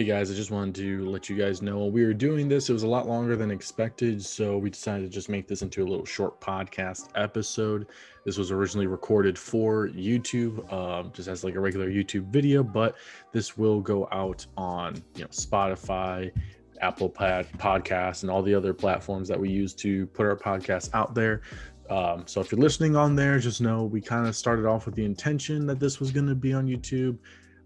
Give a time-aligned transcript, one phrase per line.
[0.00, 2.70] Hey guys, I just wanted to let you guys know we were doing this.
[2.70, 5.82] It was a lot longer than expected, so we decided to just make this into
[5.82, 7.86] a little short podcast episode.
[8.24, 12.96] This was originally recorded for YouTube, um, just as like a regular YouTube video, but
[13.32, 16.32] this will go out on you know Spotify,
[16.80, 20.88] Apple Pod Podcasts, and all the other platforms that we use to put our podcasts
[20.94, 21.42] out there.
[21.90, 24.94] Um, so if you're listening on there, just know we kind of started off with
[24.94, 27.18] the intention that this was going to be on YouTube.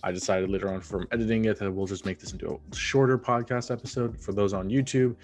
[0.04, 3.16] I decided later on from editing it that we'll just make this into a shorter
[3.16, 5.16] podcast episode for those on YouTube.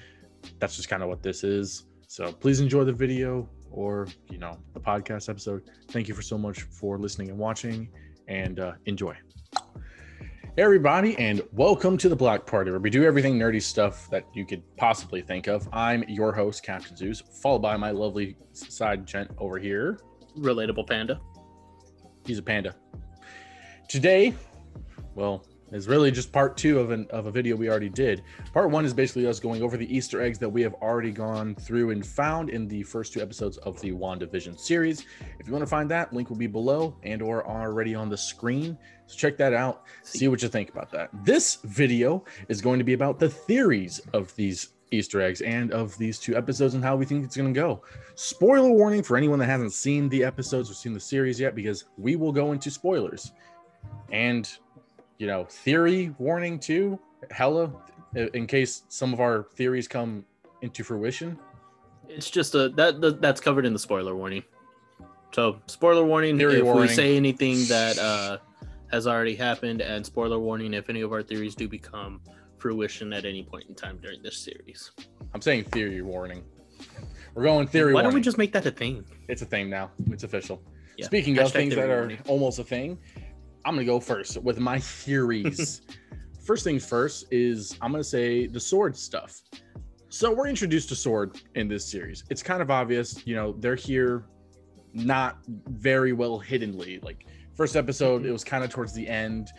[0.58, 1.84] That's just kind of what this is.
[2.08, 5.64] So please enjoy the video or you know the podcast episode.
[5.88, 7.90] Thank you for so much for listening and watching,
[8.26, 9.14] and uh, enjoy.
[10.56, 14.24] Hey everybody, and welcome to the Block Party, where we do everything nerdy stuff that
[14.32, 15.68] you could possibly think of.
[15.74, 20.00] I'm your host, Captain Zeus, followed by my lovely side gent over here.
[20.38, 21.20] Relatable panda.
[22.24, 22.74] He's a panda.
[23.86, 24.34] Today,
[25.14, 28.22] well, is really just part two of, an, of a video we already did.
[28.52, 31.54] Part one is basically us going over the Easter eggs that we have already gone
[31.54, 35.04] through and found in the first two episodes of the WandaVision series.
[35.38, 38.16] If you want to find that, link will be below and or already on the
[38.16, 38.76] screen.
[39.06, 41.10] So check that out, see what you think about that.
[41.24, 45.96] This video is going to be about the theories of these Easter eggs and of
[45.98, 47.82] these two episodes and how we think it's going to go.
[48.16, 51.84] Spoiler warning for anyone that hasn't seen the episodes or seen the series yet, because
[51.96, 53.30] we will go into spoilers.
[54.10, 54.50] And
[55.20, 56.98] you know, theory warning too,
[57.30, 57.70] hella,
[58.14, 60.24] in case some of our theories come
[60.62, 61.38] into fruition.
[62.08, 64.42] It's just a that, that that's covered in the spoiler warning.
[65.32, 66.82] So spoiler warning Theory if warning.
[66.82, 68.38] we say anything that uh,
[68.90, 72.20] has already happened, and spoiler warning if any of our theories do become
[72.58, 74.90] fruition at any point in time during this series.
[75.34, 76.42] I'm saying theory warning.
[77.34, 78.10] We're going theory Why warning.
[78.10, 79.04] don't we just make that a thing?
[79.28, 79.90] It's a thing now.
[80.10, 80.62] It's official.
[80.96, 81.06] Yeah.
[81.06, 82.18] Speaking of things that theory are warning.
[82.26, 82.98] almost a thing,
[83.64, 85.82] I'm gonna go first with my theories.
[86.44, 89.40] first things first is I'm gonna say the sword stuff.
[90.08, 92.24] So we're introduced to sword in this series.
[92.30, 94.26] It's kind of obvious, you know, they're here
[94.92, 96.98] not very well hiddenly.
[97.00, 98.32] Like first episode, it mm-hmm.
[98.32, 99.50] was kind of towards the end,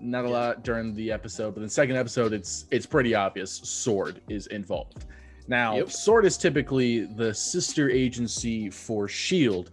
[0.00, 4.22] not a lot during the episode, but the second episode, it's it's pretty obvious sword
[4.28, 5.04] is involved.
[5.48, 5.90] Now, Yep.
[5.90, 9.70] Sword is typically the sister agency for Shield.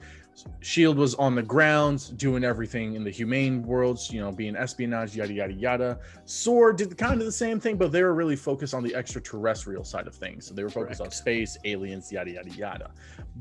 [0.59, 5.15] Shield was on the ground doing everything in the humane worlds, you know, being espionage,
[5.15, 5.99] yada yada yada.
[6.25, 9.83] Sword did kind of the same thing, but they were really focused on the extraterrestrial
[9.83, 10.47] side of things.
[10.47, 12.91] So they were focused on space, aliens, yada yada yada.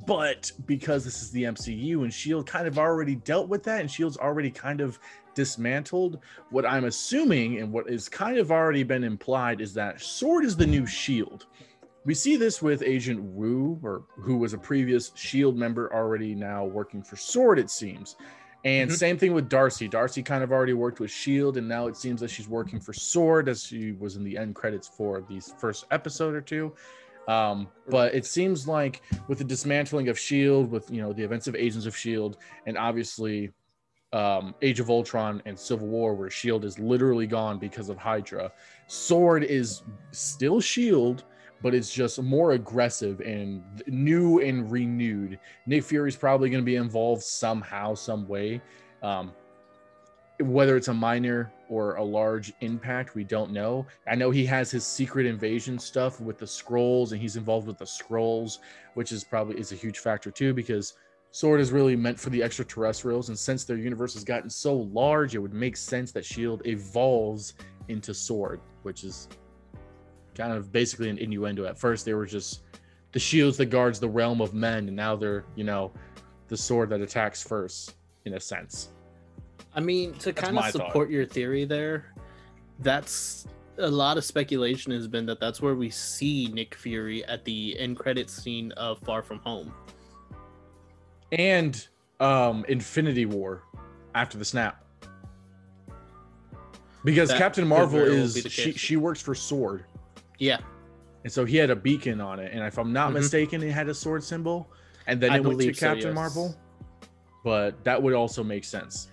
[0.06, 3.90] But because this is the MCU and Shield kind of already dealt with that, and
[3.90, 4.98] Shield's already kind of
[5.34, 10.44] dismantled, what I'm assuming and what is kind of already been implied is that Sword
[10.44, 11.46] is the new Shield.
[12.04, 16.64] We see this with Agent Woo, or who was a previous Shield member already now
[16.64, 18.16] working for Sword, it seems.
[18.64, 18.94] And Mhm.
[18.96, 19.88] same thing with Darcy.
[19.88, 22.92] Darcy kind of already worked with Shield, and now it seems that she's working for
[22.92, 26.74] Sword, as she was in the end credits for the first episode or two.
[27.26, 31.46] Um, but it seems like with the dismantling of Shield, with you know the events
[31.46, 33.50] of Agents of Shield, and obviously
[34.12, 38.52] um, Age of Ultron and Civil War, where Shield is literally gone because of Hydra,
[38.86, 39.82] Sword is
[40.12, 41.24] still Shield,
[41.62, 45.38] but it's just more aggressive and new and renewed.
[45.66, 48.60] Nick Fury's probably going to be involved somehow, some way.
[49.02, 49.32] Um,
[50.40, 53.86] whether it's a minor or a large impact, we don't know.
[54.06, 57.78] I know he has his secret invasion stuff with the Skrulls, and he's involved with
[57.78, 58.58] the Skrulls,
[58.94, 60.94] which is probably is a huge factor too, because
[61.30, 65.34] Sword is really meant for the extraterrestrials, and since their universe has gotten so large,
[65.34, 67.54] it would make sense that Shield evolves
[67.88, 69.28] into Sword, which is
[70.34, 71.64] kind of basically an innuendo.
[71.64, 72.62] At first, they were just
[73.12, 75.92] the shields that guards the realm of men, and now they're you know
[76.48, 78.92] the sword that attacks first, in a sense.
[79.74, 80.88] I mean, to kind my of thought.
[80.88, 82.12] support your theory there,
[82.80, 83.46] that's
[83.78, 87.78] a lot of speculation has been that that's where we see Nick Fury at the
[87.78, 89.74] end credits scene of Far From Home.
[91.32, 91.86] And
[92.20, 93.62] um Infinity War
[94.14, 94.84] after the snap.
[97.04, 99.84] Because That Captain Marvel is she she works for Sword.
[100.38, 100.58] Yeah,
[101.22, 102.52] And so he had a beacon on it.
[102.52, 103.14] And if I'm not Mhm.
[103.14, 104.68] mistaken, it had a sword symbol.
[105.06, 106.14] And then I it went to believe so, Captain yes.
[106.14, 106.54] Marvel.
[107.44, 109.08] But that would also make sense.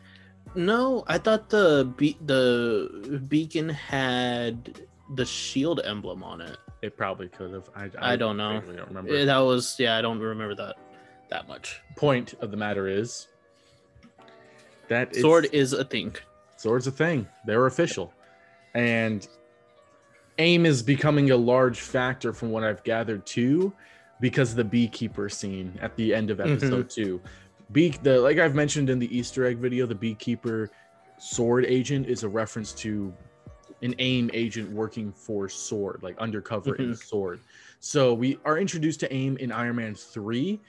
[0.56, 4.82] no, I thought the be- the beacon had
[5.16, 6.58] the shield emblem on it.
[6.82, 7.70] It probably could have.
[7.76, 8.60] I, I don't know.
[8.60, 9.26] vaguely don't remember.
[9.26, 10.76] That was yeah, I don't remember that
[11.30, 11.80] that much.
[11.96, 13.28] Point of the matter is
[14.90, 16.16] that Sword is a thing.
[16.58, 17.28] Sword's a thing.
[17.46, 18.14] They're official.
[18.74, 19.26] And
[20.42, 23.72] aim is becoming a large factor from what I've gathered too,
[24.20, 27.22] because of the beekeeper scene at the end of episode two.
[27.72, 30.70] Bee the like I've mentioned in the Easter egg video, the beekeeper
[31.18, 33.14] sword agent is a reference to
[33.84, 37.04] an AIM agent working for Sword, like undercover in Mhm.
[37.04, 37.40] Sword.
[37.80, 40.60] So we are introduced to AIM in Iron Man 3.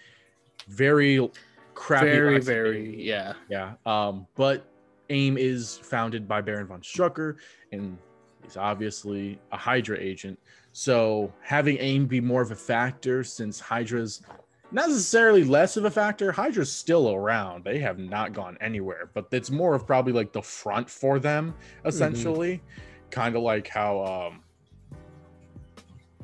[0.69, 1.29] Very
[1.75, 2.07] crappy.
[2.07, 3.75] very very yeah Yeah.
[3.87, 4.65] Um, but
[5.11, 7.37] AIM is founded by Baron von Strucker,
[7.73, 7.99] and
[8.43, 10.39] he's obviously a Hydra agent.
[10.73, 14.23] So having AIM be more of a factor since Hydra's
[14.71, 17.63] not necessarily less of a factor, Hydra's still around.
[17.65, 21.55] They have not gone anywhere, but it's more of probably like the front for them,
[21.85, 22.63] essentially.
[23.11, 24.43] Kind of like how um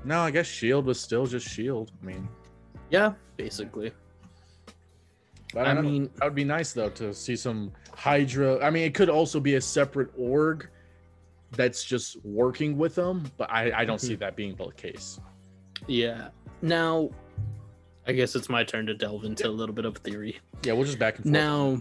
[0.05, 1.91] no, I guess Shield was still just Shield.
[2.03, 2.29] I mean,
[2.91, 3.93] yeah basically
[5.53, 8.65] But I I, mean, mean- that would be nice though to see some Hydra.
[8.65, 10.69] I mean, it could also be a separate org
[11.53, 14.21] that's just working with them, but I, I don't see mm-hmm.
[14.21, 15.21] that being the case.
[15.87, 16.29] yeah
[16.61, 17.09] now
[18.09, 20.85] i guess it's my turn to delve into a little bit of theory Yeah, we'll
[20.85, 21.33] just back and forth.
[21.33, 21.81] Now,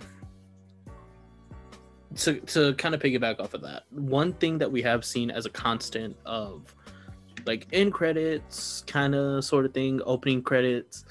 [2.18, 5.46] to to kind of piggyback off of that, one thing that we have seen as
[5.46, 6.76] a constant of
[7.46, 11.06] like in credits, kind of sort of thing, opening credits,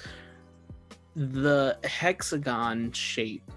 [1.15, 3.51] the hexagon shape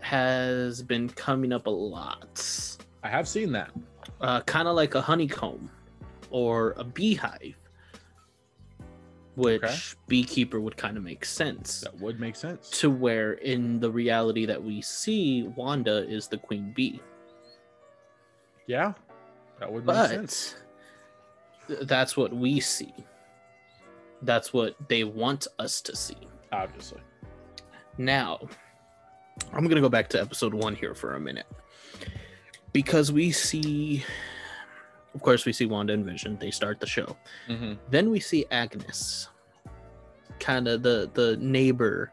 [0.00, 2.76] has been coming up a lot.
[3.02, 3.70] I have seen that.
[4.20, 5.70] Uh, kind of like a honeycomb
[6.30, 7.56] or a beehive,
[9.34, 9.74] which Okay.
[10.08, 12.68] beekeeper would kind of make sense That would make sense.
[12.80, 17.00] to where in the reality that we see wanda is the queen bee
[18.66, 18.92] Yeah,
[19.58, 20.56] that would make sense.
[21.68, 22.92] but th- that's what we see
[24.22, 27.00] that's what they want us to see Obviously.
[27.98, 28.38] now
[29.54, 31.46] i'm gonna go back to episode one here for a minute
[32.72, 34.04] because we see
[35.14, 37.16] of course we see wanda and vision they start the show
[37.48, 37.72] Mm-hmm.
[37.90, 39.28] Then we see Agnes,
[40.38, 42.12] kind of the the neighbor,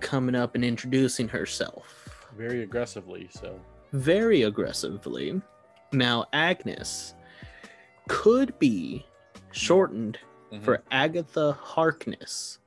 [0.00, 3.28] coming up and introducing herself Very aggressively.
[3.30, 3.58] So
[3.92, 5.40] very aggressively.
[5.92, 7.14] Now Agnes
[8.08, 9.06] could be
[9.52, 10.18] shortened
[10.52, 10.62] Mhm.
[10.64, 12.58] for Agatha Harkness.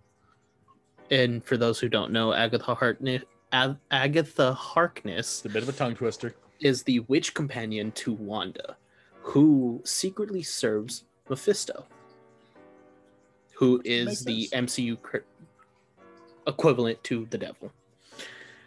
[1.12, 5.70] And for those who don't know, Agatha Harkness, Ag- Agatha Harkness it's a bit of
[5.70, 6.34] a tongue twister.
[6.60, 8.78] Is the witch companion to Wanda,
[9.22, 11.86] who secretly serves Mephisto,
[13.54, 14.50] who is the.
[14.54, 15.18] MCU cr-
[16.48, 17.72] equivalent to the devil.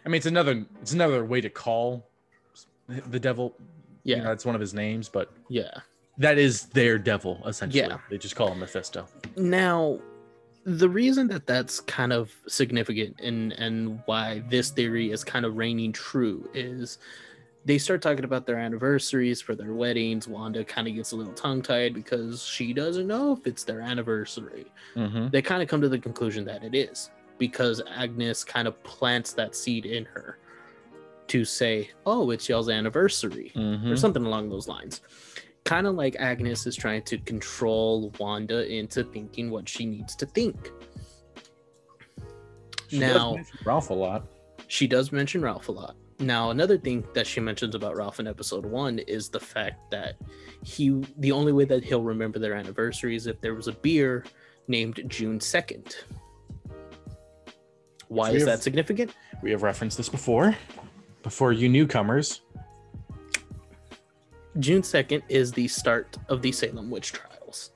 [0.05, 2.05] I mean, it's another it's another way to call
[2.87, 3.55] the devil.
[4.03, 5.71] Yeah, you know, that's one of his names, but yeah.
[6.17, 7.81] that is their devil essentially.
[7.81, 7.97] Yeah.
[8.09, 9.07] They just call him Mephisto.
[9.35, 9.99] Now,
[10.63, 15.57] the reason that that's kind of significant and and why this theory is kind of
[15.57, 16.97] reigning true is
[17.65, 20.27] they start talking about their anniversaries for their weddings.
[20.27, 23.81] Wanda kind of gets a little tongue tied because she doesn't know if it's their
[23.81, 24.65] anniversary.
[24.95, 25.29] Mm-hmm.
[25.29, 29.33] they kind of come to the conclusion that it is because Agnes kind of plants
[29.33, 30.37] that seed in her
[31.27, 33.91] to say, "Oh, it's y'all's anniversary," Mm-hmm.
[33.91, 35.01] or something along those lines.
[35.63, 40.25] Kind of like Agnes is trying to control Wanda into thinking what she needs to
[40.25, 40.71] think.
[42.87, 44.25] She Now- Ralph a lot.
[44.67, 45.95] She does mention Ralph a lot.
[46.21, 50.17] Now, another thing that she mentions about Ralph in episode one is the fact that
[50.63, 54.23] he, the only way that he'll remember their anniversary is if there was a beer
[54.67, 55.95] named June 2nd.
[58.07, 59.15] Why We is have- that significant?
[59.41, 60.55] We have referenced this before.
[61.23, 62.41] Before you newcomers.
[64.59, 67.71] June 2nd is the start of the Salem witch trials.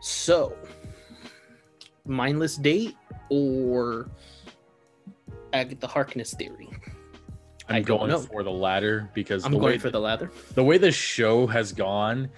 [0.00, 0.56] So,
[2.04, 2.94] mindless date
[3.30, 4.08] or
[5.52, 6.68] Agatha Harkness theory?
[7.70, 8.18] I'm I going know.
[8.20, 10.30] for the latter because I'm the going way for the latter.
[10.54, 12.28] the way the show has gone,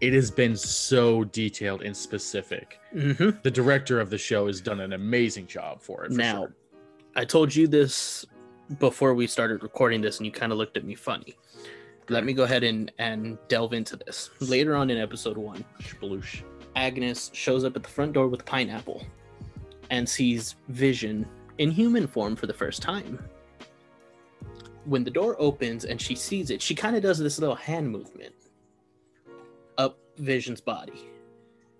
[0.00, 2.78] it has been so detailed and specific.
[2.94, 3.38] Mm-hmm.
[3.42, 6.12] The director of the show has done an amazing job for it.
[6.12, 6.54] For Now, sure.
[7.16, 8.24] I told you this
[8.78, 11.36] before we started recording this, and you kind of looked at me funny.
[12.08, 14.30] Let me go ahead and, and delve into this.
[14.40, 16.42] Later on in episode one, Sploosh.
[16.74, 19.06] Agnes shows up at the front door with pineapple
[19.90, 21.26] and sees Vision
[21.58, 23.22] in human form for the first time.
[24.84, 27.90] When the door opens and she sees it, she kind of does this little hand
[27.90, 28.34] movement
[29.78, 31.08] up Vision's body.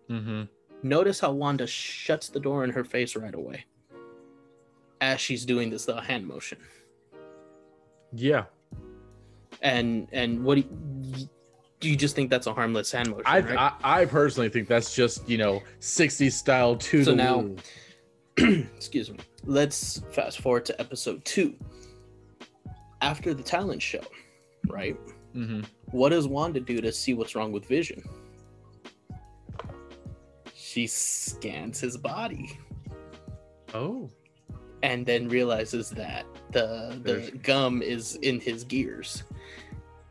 [0.08, 0.42] Mm-hmm.
[0.82, 3.64] Notice how Wanda shuts the door in her face right away
[5.00, 6.58] as she's doing this little hand motion.
[8.14, 8.44] Yeah,
[9.62, 11.28] And and what do you,
[11.80, 13.24] do you just think that's a harmless hand motion?
[13.26, 13.58] I, right?
[13.82, 17.48] I I personally think that's just you know 60s style to So now-
[18.36, 19.18] excuse me.
[19.44, 21.54] Let's fast forward to episode two.
[23.02, 24.00] After the talent show,
[24.68, 24.96] right?
[25.34, 25.66] Mhm.
[25.90, 28.02] What does Wanda do to see what's wrong with Vision?
[30.54, 32.58] She scans his body
[33.74, 34.10] Oh,
[34.82, 39.22] and then realizes that the the There's- gum is in his gears.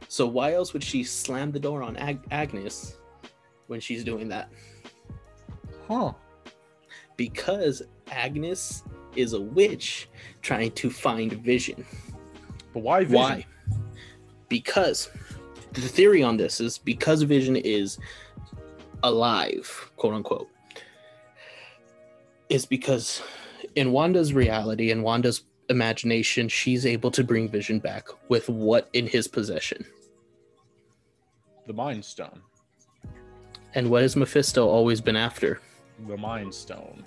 [0.08, 2.98] So why else would she slam the door on Ag- Agnes
[3.68, 4.52] when she's doing that?
[5.88, 6.14] Huh.
[7.18, 8.84] Because Agnes
[9.16, 10.10] is a witch
[10.42, 11.86] trying to find Vision.
[12.74, 13.16] But why Vision?
[13.16, 13.46] Why?
[14.50, 15.10] Because
[15.74, 17.98] the theory on this is because Vision is
[19.04, 20.50] alive, quote unquote,
[22.50, 23.22] is because
[23.76, 29.08] in Wanda's reality and Wanda's imagination, she's able to bring Vision back with what in
[29.08, 29.86] his possession.
[31.66, 32.42] The Mind Stone.
[33.74, 35.62] And what has Mephisto always been after?
[36.08, 37.04] The Mind Stone.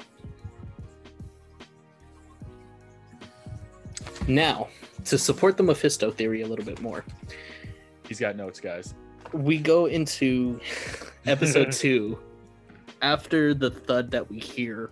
[4.26, 4.68] Now,
[5.05, 7.05] to support the Mephisto theory a little bit more,
[8.09, 8.95] He's got notes, guys.
[9.33, 10.61] we go into
[11.27, 12.19] episode two
[13.03, 14.91] after the thud that we hear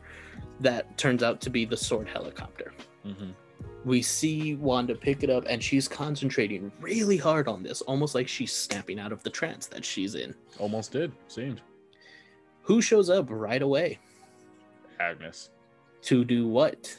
[0.60, 2.72] that turns out to be the sword helicopter.
[3.06, 3.30] Mm-hmm.
[3.84, 8.28] We see Wanda pick it up and she's concentrating really hard on this, almost like
[8.28, 10.34] she's snapping out of the trance that she's in.
[10.58, 11.12] Almost did.
[11.28, 11.60] Seemed.
[12.62, 13.98] Who shows up right away
[15.00, 15.50] Agnes.
[16.02, 16.96] to do what?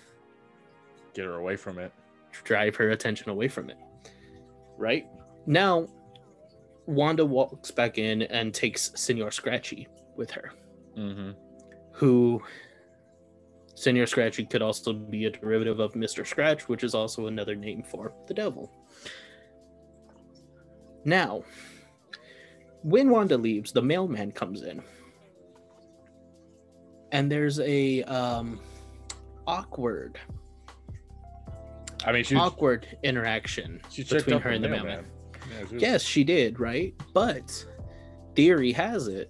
[1.14, 1.94] Get her away from it.
[2.44, 3.78] Drive her attention away from it.
[4.78, 5.08] Right?
[5.46, 5.88] Now,
[6.86, 10.52] Wanda walks back in and takes Senor Scratchy with her.
[10.98, 11.32] Mm-hmm.
[11.94, 12.40] who
[13.74, 16.26] Senor Scratchy could also be a derivative of Mr.
[16.26, 18.72] Scratch, which is also another name for the devil.
[21.04, 21.44] Now,
[22.84, 24.84] when Wanda leaves, the mailman comes in.
[27.12, 28.60] And there's a um
[29.48, 30.20] awkward
[32.06, 35.06] I mean, she, awkward interaction she between her and the mailman.
[35.50, 36.94] Yeah, she was- Yes, she did, right?
[37.14, 37.66] But
[38.36, 39.30] theory has it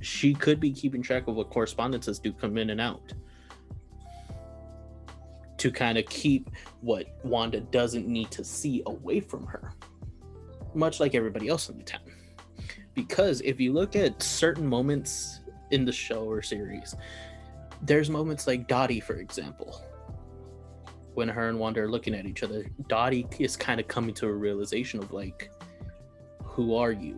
[0.00, 3.12] she could be keeping track of what correspondences do come in and out
[5.58, 6.50] to kind of keep
[6.80, 9.72] what Wanda doesn't need to see away from her,
[10.74, 12.00] much like everybody else in the town.
[12.94, 16.96] Because if you look at certain moments in the show or series,
[17.80, 19.80] there's moments like Dottie, for example,
[21.14, 22.66] when her and Wanda are looking at each other.
[22.88, 25.50] Dottie is kind of coming to a realization of like,
[26.42, 27.16] who are you?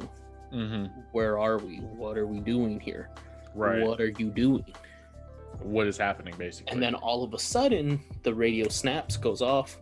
[0.53, 0.91] Mhm.
[1.13, 1.77] Where are we?
[1.79, 3.11] What are we doing here?
[3.55, 3.81] Right.
[3.81, 3.89] What?
[3.91, 4.65] What are you doing?
[5.63, 6.73] what is happening, basically?
[6.73, 9.79] And then all of a sudden, the radio snaps, goes off.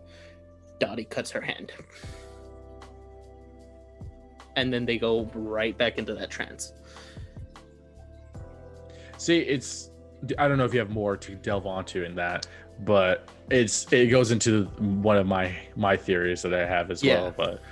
[0.78, 1.72] Dottie cuts her hand.
[4.56, 6.74] And then they go right back into that trance.
[9.16, 9.90] See, it's
[10.38, 12.46] I don't know if you have more to delve onto in that,
[12.84, 17.22] but it's it goes into one of my my theories that I have as Yeah.
[17.22, 17.34] well.
[17.36, 17.62] But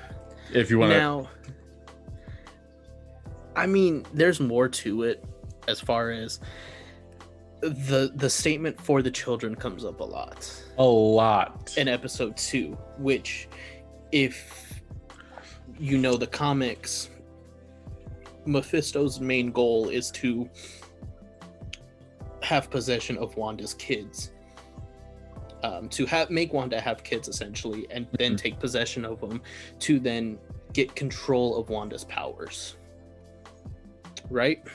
[0.53, 1.29] if you want to, Now,
[3.57, 5.25] I mean, there's more to it
[5.69, 6.41] as far as
[7.61, 10.51] the the statement for the children comes up a lot.
[10.79, 11.75] a lot.
[11.77, 13.49] in episode two, which,
[14.13, 14.81] if
[15.79, 17.11] you know the comics,
[18.47, 20.49] Mephisto's main goal is to
[22.51, 24.33] have possession of Wanda's kids.
[25.63, 28.39] Um, to have make Wanda have kids essentially, and then Mhm.
[28.39, 29.41] take possession of them
[29.81, 30.37] to then
[30.73, 32.77] get control of Wanda's powers.
[34.31, 34.67] Right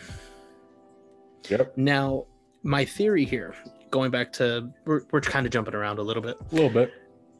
[1.50, 2.26] yep, now,
[2.64, 3.56] my theory here,
[3.92, 6.94] going back to we're, we're kind of jumping around a little bit a little bit.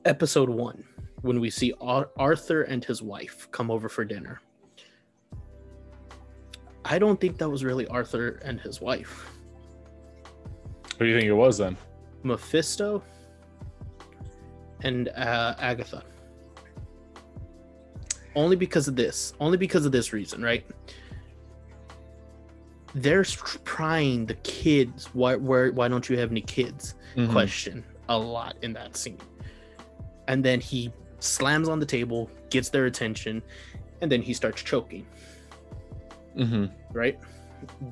[0.06, 0.84] episode one
[1.22, 4.42] when we see Ar- Arthur and his wife come over for dinner.
[6.84, 9.32] I don't think that was really Arthur and his wife.
[10.98, 11.76] What do you think it was then?
[12.24, 13.04] Mephisto
[14.84, 16.04] and uh, Agatha.
[18.36, 19.34] Only because of this.
[19.40, 20.66] Only because of this reason, right?
[22.94, 23.26] They're
[23.66, 25.08] prying the kids.
[25.14, 25.36] Why?
[25.36, 25.72] Where?
[25.72, 26.96] Why don't you have any kids?
[27.16, 27.32] Mhm.
[27.32, 29.18] question a lot in that scene.
[30.28, 33.42] And then he slams on the table, gets their attention,
[34.02, 35.06] and then he starts choking,
[36.36, 36.70] Mhm.
[36.92, 37.18] right?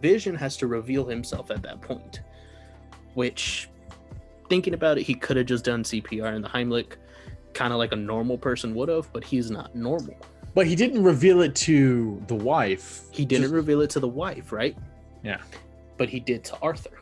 [0.01, 2.19] Vision has to reveal himself at that point,
[3.15, 3.69] which,
[4.49, 6.93] thinking about it, he could have just done CPR in the Heimlich,
[7.53, 10.15] kind of like a normal person would have, but he's not normal.
[10.55, 13.01] But he didn't reveal it to the wife.
[13.11, 14.77] He didn't Just- reveal it to the wife, right?
[15.23, 15.41] Yeah.
[15.97, 16.99] But he did to Arthur.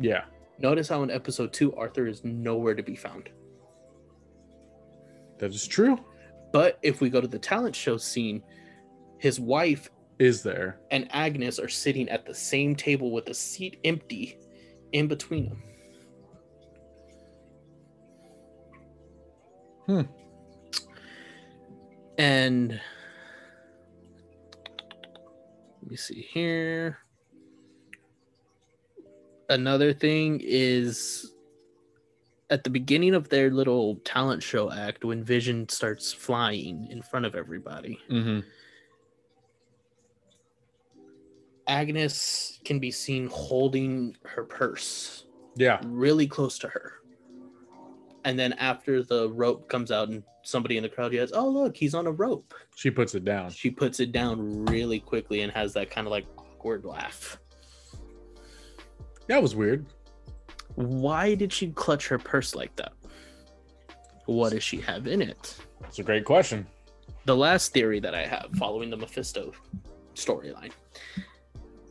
[0.00, 0.24] yeah.
[0.60, 3.28] Notice how in episode two, Arthur is nowhere to be found.
[5.38, 5.98] That is true.
[6.52, 8.42] But if we go to the talent show scene,
[9.18, 9.90] his wife
[10.20, 10.78] Is there?
[10.92, 14.38] and Agnes are sitting at the same table with the seat empty
[14.94, 15.62] in between them.
[19.86, 20.02] Hmm.
[22.16, 22.80] And
[25.82, 26.98] let me see here.
[29.50, 31.32] Another thing is
[32.50, 37.26] at the beginning of their little talent show act, when Vision starts flying in front
[37.26, 38.40] of everybody, Mm-hmm.
[41.66, 45.24] Agnes can be seen holding her purse
[45.56, 45.80] Yeah.
[45.86, 46.92] really close to her.
[48.24, 51.76] And then after the rope comes out and somebody in the crowd yells, "Oh look,
[51.76, 53.50] he's on a rope." She puts it down.
[53.50, 57.38] She puts it down really quickly and has that kind of like awkward laugh.
[59.26, 59.86] That was weird.
[60.74, 62.92] Why did she clutch her purse like that?
[64.26, 65.56] What does she have in it?
[65.80, 66.66] That's a great question.
[67.26, 69.52] The last theory that I have following the Mephisto
[70.14, 70.72] storyline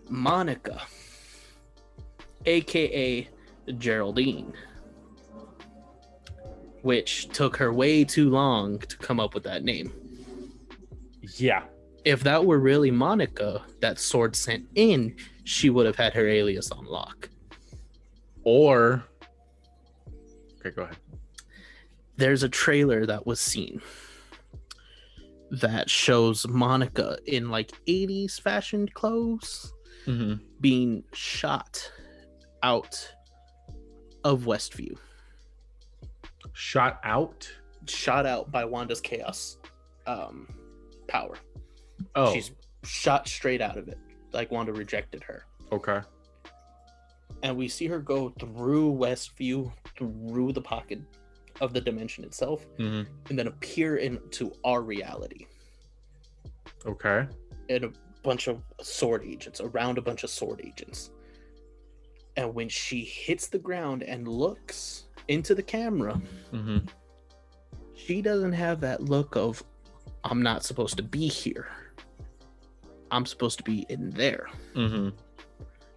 [0.09, 0.81] Monica,
[2.45, 3.27] aka
[3.77, 4.53] Geraldine,
[6.81, 9.91] which took her way too long to come up with that name.
[11.37, 11.63] Yeah.
[12.05, 16.71] If that were really Monica that Sword sent in, she would have had her alias
[16.71, 17.29] on lock.
[18.43, 19.05] Or
[20.59, 20.97] Okay, go ahead.
[22.17, 23.81] there's a trailer that was seen
[25.51, 29.73] that shows Monica in like 80s fashioned clothes
[30.07, 30.43] Mm-hmm.
[30.61, 31.91] being shot
[32.61, 33.09] out
[34.23, 34.97] of Westview,
[36.53, 37.49] Shot out.
[37.87, 39.57] shot out by Wanda's chaos
[40.05, 40.47] um,
[41.07, 41.35] power.
[42.15, 42.51] Oh, She's
[42.83, 43.97] shot straight out of it,
[44.33, 45.45] like Wanda rejected her.
[45.71, 46.01] okay.
[47.41, 51.01] And we see her go through Westview, through the pocket
[51.61, 53.11] of the dimension itself, Mm-hmm.
[53.29, 55.45] and then appear into our reality.
[56.85, 57.25] Okay.
[57.69, 61.11] and bunch of sword agents around a bunch of sword agents.
[62.35, 66.19] And when she hits the ground and looks into the camera,
[66.51, 66.79] Mm-hmm.
[67.95, 69.63] she doesn't have that look of,
[70.23, 71.67] I'm not supposed to be here.
[73.11, 74.47] I'm supposed to be in there.
[74.75, 75.09] Mm-hmm.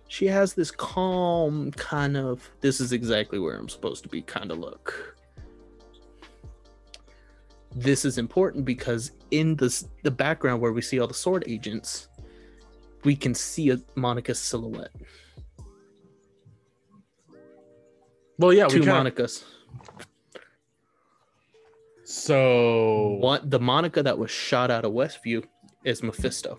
[0.08, 4.50] She has this calm kind of, this is exactly where I'm supposed to be kind
[4.50, 5.16] of look.
[7.74, 12.08] This is important because in this, the background where we see all the sword agents,
[13.06, 14.90] we can see a Monica's silhouette.
[18.36, 19.44] Well, yeah, Two kind Monicas.
[22.04, 25.44] So what the Monica that was shot out of Westview
[25.84, 26.58] is Mephisto.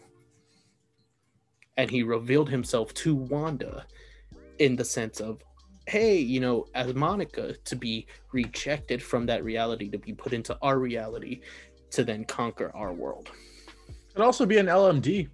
[1.76, 3.86] And he revealed himself to Wanda
[4.60, 5.44] in the sense of,
[5.86, 10.58] hey, you know, as Monica, to be rejected from that reality, to be put into
[10.62, 11.42] our reality,
[11.92, 13.30] to then conquer our world.
[14.16, 15.28] Could also be an LMD.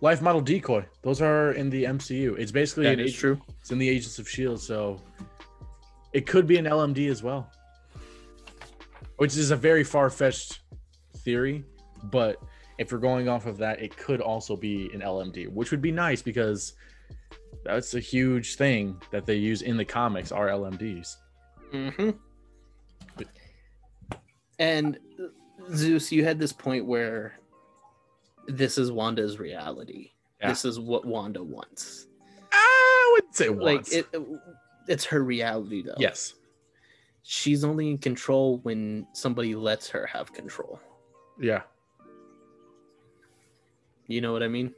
[0.00, 0.84] Life model decoy.
[1.02, 2.38] Those are in the MCU.
[2.38, 3.40] It's basically That an is ag- true.
[3.60, 5.00] It's in the Agents of Shield, so
[6.12, 7.50] it could be an LMD as well.
[9.16, 10.60] Which is a very far-fetched
[11.18, 11.64] theory,
[12.04, 12.36] but
[12.78, 15.90] if we're going off of that, it could also be an LMD, which would be
[15.90, 16.74] nice because
[17.64, 21.16] that's a huge thing that they use in the comics are LMDs.
[21.72, 22.10] Mm-hmm.
[24.60, 24.98] And
[25.74, 27.37] Zeus, you had this point where
[28.48, 30.10] this is Wanda's reality.
[30.40, 30.48] Yeah.
[30.48, 32.06] This is what Wanda wants.
[32.52, 33.92] I wouldn't say Like once.
[33.92, 34.06] it,
[34.88, 35.94] it's her reality though.
[35.98, 36.34] yes.
[37.22, 40.80] she's only in control when somebody lets her have control.
[41.40, 41.62] Yeah.
[44.06, 44.72] You know what I mean?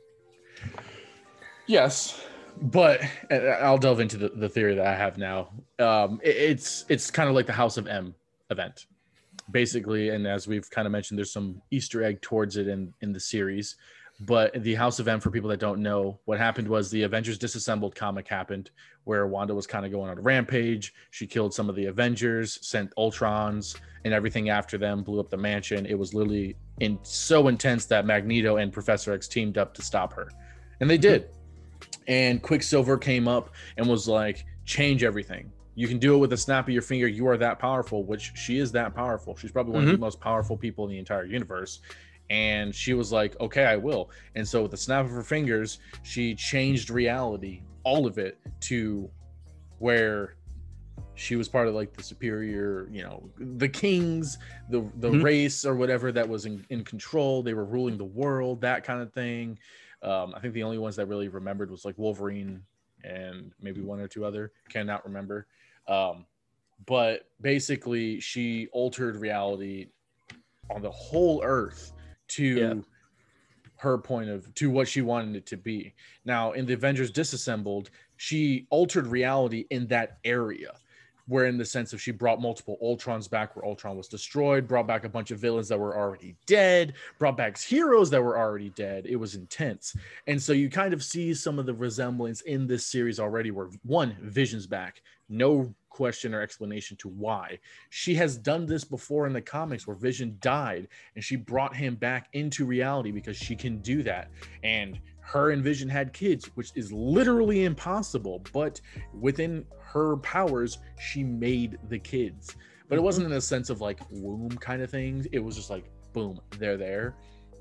[1.67, 2.21] Yes,
[2.61, 5.51] but uh, I'll delve into the, the theory that I have now.
[5.79, 8.15] Um, it- it's it's kind of like the House of M
[8.51, 8.87] event,
[9.51, 10.11] basically.
[10.11, 13.21] And as we've kind of mentioned, there's some Easter egg towards it in in the
[13.21, 13.77] series.
[14.23, 17.39] But the House of M, for people that don't know, what happened was the Avengers
[17.39, 18.71] Disassembled comic happened,
[19.05, 20.93] where Wanda was kind of going on a rampage.
[21.11, 25.39] She killed some of the Avengers, sent Ultrons and everything after them, blew up the
[25.39, 25.87] mansion.
[25.87, 30.13] It was literally in so intense that Magneto and Professor X teamed up to stop
[30.13, 30.29] her,
[30.81, 31.31] and they did.
[32.07, 35.51] And Quicksilver came up and was like, "Change everything.
[35.81, 37.09] You can do it with a snap of your finger.
[37.09, 39.35] You are that powerful." Which she is that powerful.
[39.37, 41.81] She's probably one of the most powerful people in the entire universe.
[42.29, 45.79] And she was like, "Okay, I will." And so, with the snap of her fingers,
[46.03, 48.39] she changed reality, all of it,
[48.69, 49.11] to
[49.79, 50.37] where
[51.15, 54.39] she was part of like the superior, you know, the kings,
[54.69, 55.23] the the Mhm.
[55.23, 57.43] race or whatever that was in, in control.
[57.43, 59.59] They were ruling the world, that kind of thing.
[60.03, 62.63] Um, I think the only ones that really remembered was like Wolverine
[63.03, 64.53] and maybe one or two other.
[64.69, 65.47] Cannot remember.
[65.89, 66.27] Um,
[66.87, 69.89] but basically, she altered reality
[70.71, 71.93] on the whole Earth
[72.29, 72.75] to Yeah.
[73.77, 75.95] her point of to what she wanted it to be.
[76.25, 80.79] Now, in the Avengers Disassembled, she altered reality in that area.
[81.31, 84.89] Where, in the sense of she brought multiple Ultrons back where Ultron was destroyed, brought
[84.89, 88.71] back a bunch of villains that were already dead, brought back heroes that were already
[88.71, 89.07] dead.
[89.07, 89.95] It was intense.
[90.27, 93.69] And so you kind of see some of the resemblance in this series already where
[93.85, 95.03] one, Vision's back.
[95.29, 97.59] No question or explanation to why.
[97.91, 101.97] She has done this before in the comics where Vision died and she brought him
[101.97, 104.31] back into reality because she can do that.
[104.63, 108.81] And her and Vision had kids, which is literally impossible, but
[109.13, 112.57] within her powers, she made the kids.
[112.89, 115.27] But it wasn't in a sense of like womb kind of things.
[115.33, 117.15] It was just like, boom, they're there.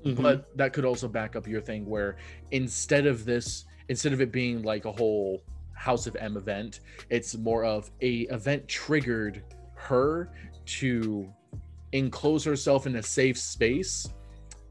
[0.04, 0.20] Mhm.
[0.20, 2.16] But that could also back up your thing where
[2.50, 5.42] instead of this, instead of it being like a whole
[5.80, 9.42] House of M event, it's more of a event triggered
[9.76, 10.30] her
[10.66, 11.26] to
[11.92, 14.06] enclose herself in a safe space,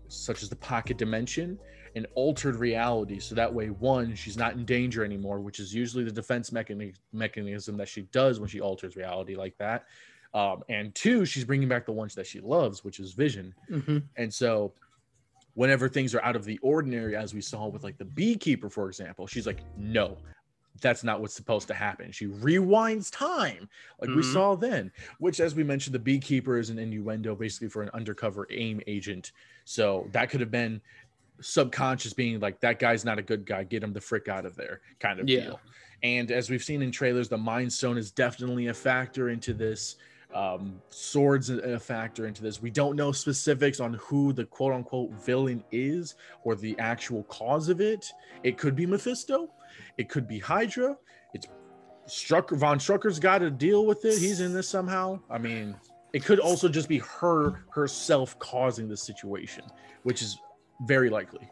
[0.08, 1.58] such as the pocket dimension,
[1.96, 3.20] an altered reality.
[3.20, 6.94] So that way, one, she's not in danger anymore, which is usually the defense mechani-
[7.12, 9.86] mechanism that she does when she alters reality like that.
[10.36, 13.52] Um, and two, she's bringing back the ones that she loves, which is Vision.
[13.72, 14.04] Mhm.
[14.16, 14.76] And so,
[15.56, 18.88] whenever things are out of the ordinary, as we saw with like the beekeeper, for
[18.88, 20.20] example, she's like, no,
[20.80, 22.12] that's not what's supposed to happen.
[22.12, 24.32] She rewinds time, like we Mhm.
[24.34, 28.48] saw then, which, as we mentioned, the beekeeper is an innuendo basically for an undercover
[28.50, 29.32] AIM agent.
[29.66, 30.82] So, that could have been
[31.42, 34.56] subconscious being like, that guy's not a good guy, get him the frick out of
[34.56, 35.42] there, kind of Yeah.
[35.42, 35.60] deal.
[36.04, 39.96] And as we've seen in trailers, the Mind Stone is definitely a factor into this
[40.32, 42.62] um, swords a factor into this.
[42.62, 46.14] We don't know specifics on who the quote unquote villain is
[46.44, 48.06] or the actual cause of it.
[48.44, 49.50] It could be Mephisto,
[49.98, 50.98] it could be Hydra.
[51.34, 51.48] It's
[52.08, 54.18] Strucker von Strucker's got to deal with it.
[54.18, 55.20] He's in this somehow.
[55.30, 55.76] I mean,
[56.14, 59.64] it could also just be her herself causing the situation,
[60.04, 60.40] which is
[60.82, 61.50] very likely.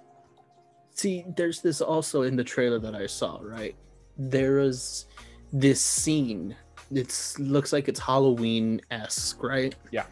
[0.91, 3.75] See, there's this also in the trailer that I saw, right?
[4.17, 5.05] There is
[5.53, 6.55] this scene.
[6.91, 9.75] It looks like it's Halloween esque, right?
[9.91, 10.05] Yeah.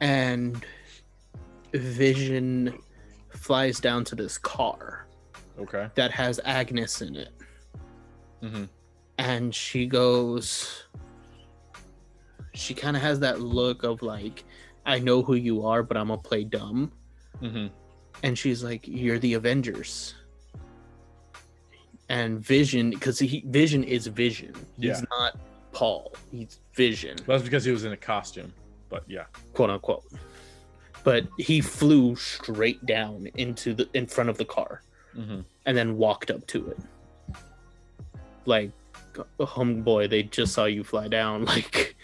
[0.00, 0.64] And
[1.72, 2.76] Vision
[3.30, 5.03] flies down to this car
[5.58, 5.88] Okay.
[5.94, 7.30] that has Agnes in it.
[8.42, 8.64] hmm
[9.18, 10.84] And she goes,
[12.54, 14.44] she kind of has that look of like,
[14.86, 16.92] I know who you are, but I'm going to play dumb.
[17.40, 17.66] hmm
[18.22, 20.14] and she's like you're the avengers
[22.08, 25.36] and vision because he vision is vision he's not
[25.72, 28.52] paul he's vision That's because he was in a costume.
[28.88, 29.24] But yeah.
[29.52, 30.04] quote unquote
[31.02, 34.82] but he flew straight down into the in front of the car
[35.14, 36.78] hmm and then walked up to it
[38.46, 38.70] like
[39.40, 41.96] homeboy they just saw you fly down like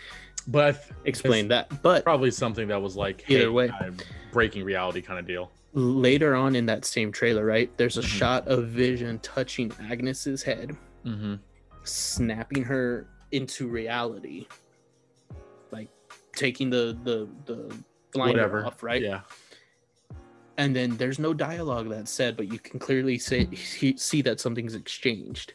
[0.46, 3.70] But explain that but probably something that was like Either hey, way.
[3.80, 3.96] I'm
[4.32, 5.50] breaking reality kind of deal.
[5.74, 8.04] later on in that same trailer right there's a Mhm.
[8.18, 11.34] shot of vision touching agnes's head Mm-hmm.
[11.84, 14.46] snapping her into reality
[15.70, 15.88] like
[16.34, 17.74] taking the the the
[18.14, 18.66] Whatever.
[18.66, 19.20] off right Yeah.
[20.60, 23.48] And then there's no dialogue that's said but you can clearly see,
[23.96, 25.54] see that something's exchanged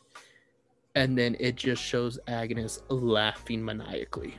[0.95, 4.35] and then it just shows agnes laughing maniacally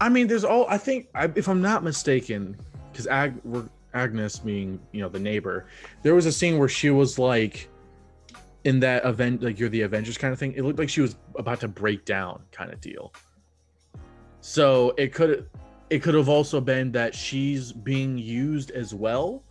[0.00, 2.56] I mean, there's all I think if I'm not mistaken,
[2.90, 3.34] because Ag,
[3.92, 5.66] Agnes being you know the neighbor,
[6.02, 7.68] there was a scene where she was like
[8.64, 10.52] in that event, like you're the Avengers kind of thing.
[10.54, 13.12] It looked like she was about to break down, kind of deal.
[14.40, 15.48] So it could
[15.94, 19.44] it could have also been that she's being used as well,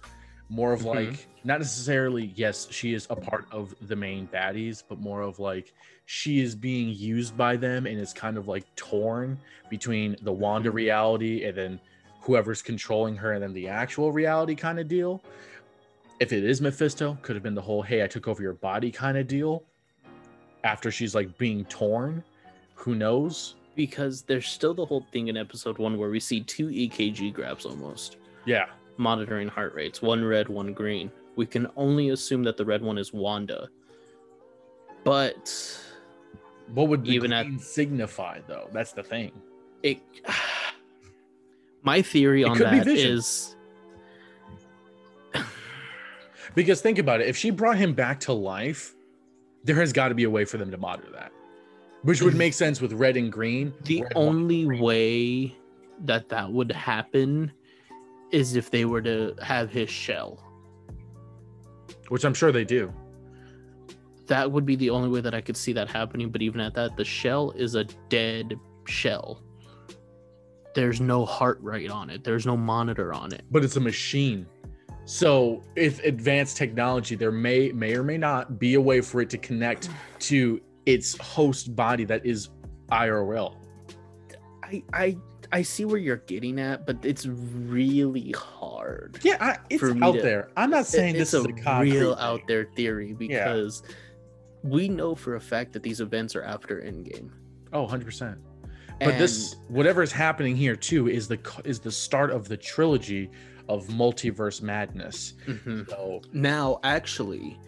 [0.50, 0.96] more of Mhm.
[0.96, 5.40] like not necessarily yes she is a part of the main baddies, but more of
[5.40, 5.72] like
[6.06, 10.70] she is being used by them and is kind of like torn between the Wanda
[10.70, 11.80] reality and then
[12.20, 15.24] whoever's controlling her and then the actual reality kind of deal.
[16.20, 18.92] If it is Mephisto, could have been the whole hey, I took over your body
[18.92, 19.64] kind of deal
[20.66, 22.22] after she's like being torn.
[22.76, 23.56] Who knows?
[23.76, 27.66] Because there's still the whole thing in episode one where we see two ekg grabs
[27.66, 28.66] almost Yeah.
[28.98, 32.98] monitoring heart rates one red one green we can only assume that the red one
[32.98, 33.68] is wanda
[35.04, 35.80] but
[36.74, 38.70] What would Even at- signify though?
[38.72, 39.32] That's the thing.
[39.82, 40.00] it
[41.82, 43.56] my theory It on be is
[46.56, 48.94] Because think about it, if she brought him back to life,
[49.64, 51.32] there has got to be a way for them to monitor that.
[52.04, 53.74] Which would make sense with red and green.
[53.86, 54.82] the Red, only green.
[54.82, 55.56] way
[56.06, 57.52] that that would happen
[58.32, 60.40] is if they were to have his shell
[62.10, 62.92] which I'm sure they do.
[64.28, 66.74] that would be the only way that i could see that happening but even at
[66.74, 69.42] that the shell is a dead shell
[70.76, 74.46] there's no heart rate on it there's no monitor on it But it's a machine.
[75.06, 79.30] So if advanced technology, there may may or may not be a way for it
[79.32, 79.90] to connect
[80.22, 82.50] to its host body that is
[82.92, 83.56] IRL.
[84.64, 85.18] i i
[85.52, 90.22] i see where you're getting at but it's really hard Yeah, I, it's out to-
[90.22, 90.50] there.
[90.58, 92.24] I'm not saying It- this is a, real thing.
[92.24, 93.84] out there theory because
[94.64, 97.30] we know for a fact that these events are after endgame
[97.72, 98.38] Oh, 100%.
[99.00, 103.30] But this whatever is happening here too is the is the start of the trilogy
[103.68, 105.34] of multiverse madness.
[105.48, 105.90] Mhm.
[105.90, 107.60] So Now, actually,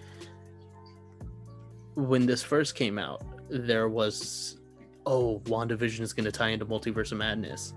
[1.95, 4.57] when this first came out, there was,
[5.05, 7.73] oh, WandaVision is going to tie into Multiverse of Madness.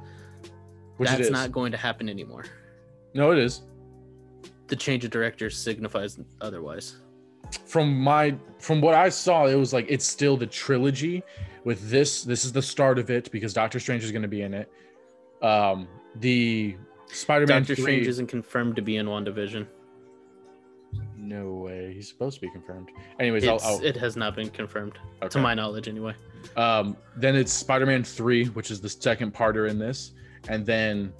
[0.96, 2.44] which That's not going to happen anymore.
[3.14, 3.62] No, it is.
[4.66, 6.96] The change of director signifies otherwise.
[7.64, 11.22] From my from what I saw, it was like it's still the trilogy.
[11.64, 14.42] With this, this is the start of it because Doctor Strange is going to be
[14.42, 14.70] in it.
[15.40, 16.76] Um, the
[17.06, 19.66] Spider-Man Doctor 3 Strange isn't confirmed to be in WandaVision.
[21.28, 21.92] No way.
[21.92, 22.88] He's supposed to be confirmed.
[23.20, 24.94] Anyways, I'll, I'll It has not been confirmed,
[25.28, 26.14] to my knowledge, anyway.
[26.56, 30.12] Um, then it's Spider-Man 3, which is the second parter in this,
[30.48, 31.12] and then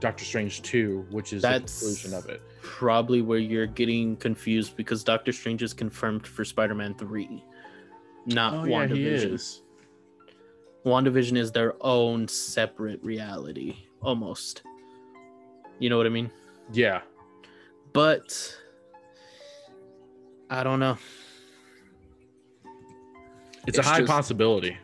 [0.00, 2.42] Doctor Strange 2, which is That's- the conclusion of it.
[2.60, 7.42] Probably where you're getting confused because Doctor Strange is confirmed for Spider Man 3,
[8.26, 9.32] not Oh yeah, he WandaVision.
[9.32, 9.62] is.
[10.84, 14.62] WandaVision is their own separate reality, almost.
[15.78, 16.30] You know what I mean?
[16.70, 17.00] Yeah.
[17.94, 18.54] But
[20.50, 20.96] I don't know.
[23.66, 24.76] It's, a high just- possibility.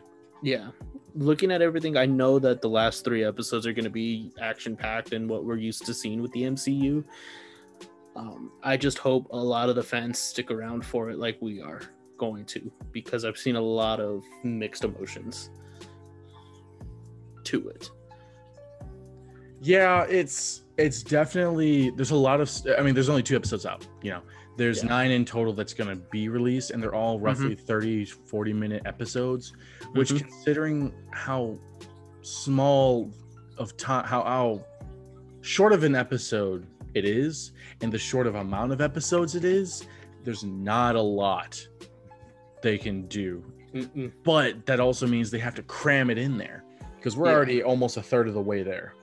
[0.43, 0.69] Yeah.
[1.15, 4.75] Looking at everything, I know that the last three episodes are going to be action
[4.75, 7.03] packed and what we're used to seeing with the MCU.
[8.15, 11.61] Um, I just hope a lot of the fans stick around for it like we
[11.61, 11.81] are
[12.17, 15.49] going to because I've seen a lot of mixed emotions
[17.45, 17.89] to it.
[19.61, 23.87] Yeah, it's it's definitely there's a lot of I mean there's only two episodes out,
[24.01, 24.21] you know.
[24.57, 24.83] There's Yeah.
[24.83, 24.89] Mm-hmm.
[24.89, 28.83] 9 in total that's going to be released and they're all roughly 30 40 minute
[28.85, 29.53] episodes,
[29.93, 30.19] which Mhm.
[30.21, 31.57] considering how
[32.21, 33.11] small
[33.57, 34.65] of time how how
[35.41, 39.85] short of an episode it is and the short of amount of episodes it is,
[40.23, 41.65] there's not a lot
[42.61, 44.11] they can do Mm-mm.
[44.23, 46.63] but that also means they have to cram it in there
[46.97, 47.33] because we're Yeah.
[47.35, 48.93] already almost a third of the way there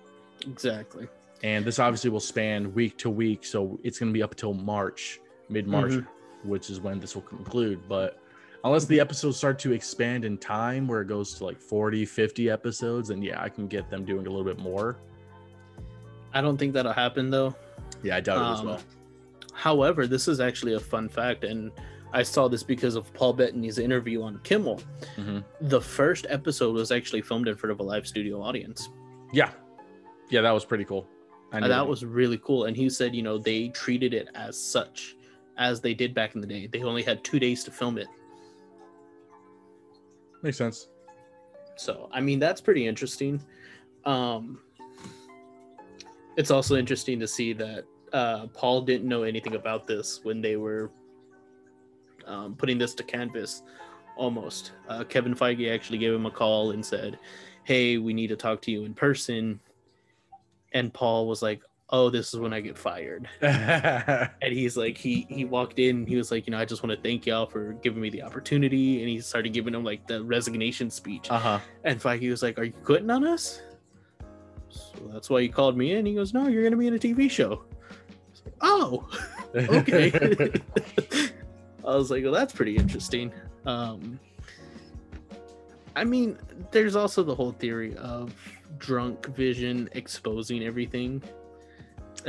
[0.46, 1.06] Exactly.
[1.44, 4.52] and this obviously will span week to week so it's going to be up until
[4.54, 5.20] march
[5.52, 6.06] mid-march Mhm.
[6.44, 8.18] which is when this will conclude but
[8.64, 12.50] unless the episodes start to expand in time where it goes to like 40 50
[12.50, 14.96] episodes then yeah i can get them doing a little bit more
[16.34, 17.54] I don't think that'll happen though.
[18.02, 18.80] yeah i doubt it as Um, well
[19.54, 21.70] However, this is actually a fun fact, and
[22.14, 24.80] I saw this because of Paul Bettany's interview on Kimmel.
[25.18, 25.44] Mhm.
[25.60, 28.88] The first episode was actually filmed in front of a live studio audience.
[29.34, 29.50] yeah
[30.30, 31.06] yeah that was pretty cool
[31.52, 32.64] I And that was really cool.
[32.64, 35.16] And he said, you know, they treated it as such
[35.58, 36.66] as they did back in the day.
[36.66, 38.08] They only had two days to film it.
[40.42, 40.88] makes sense
[41.76, 43.40] So, I mean, that's pretty interesting.
[44.04, 44.60] Um,
[46.36, 50.56] it's also interesting to see that uh, Paul didn't know anything about this when they
[50.56, 50.90] were
[52.26, 53.62] um, putting this to canvas.
[54.16, 57.18] Almost, uh, Kevin Feige actually gave him a call and said,
[57.64, 59.58] "Hey, we need to talk to you in person."
[60.74, 65.26] And Paul was like, "Oh, this is when I get fired." And he's like, he
[65.28, 67.74] he walked in he was like, you know, I just want to thank y'all for
[67.74, 69.00] giving me the opportunity.
[69.00, 71.30] And he started giving him like the resignation speech.
[71.30, 73.62] uh-huh And Feige was like, Are you quitting on us?
[74.68, 76.06] So that's why you called me in.
[76.06, 77.64] He goes, No, you're going to be in a TV show.
[78.44, 79.08] Like, oh,
[79.54, 80.10] okay.
[81.86, 83.32] I was like, Well, that's pretty interesting.
[83.66, 84.18] Um,
[85.94, 86.38] I mean,
[86.70, 88.34] there's also the whole theory of
[88.78, 91.22] drunk vision exposing everything.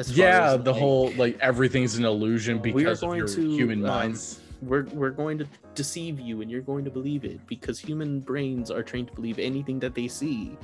[0.07, 4.39] Yeah the like, whole like everything's an illusion because of your to, human um, minds
[4.61, 8.71] we're we're going to deceive you and you're going to believe it because human brains
[8.71, 10.57] are trained to believe anything that they see.